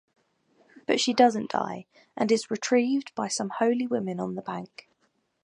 But 0.87 0.99
she 0.99 1.13
doesn't 1.13 1.51
die, 1.51 1.85
and 2.17 2.31
is 2.31 2.49
retrieved 2.49 3.13
by 3.13 3.27
some 3.27 3.49
holy 3.59 3.85
women 3.85 4.19
on 4.19 4.33
the 4.33 4.41
bank. 4.41 4.89